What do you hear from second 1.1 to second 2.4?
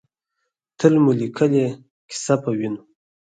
لیکلې، کیسه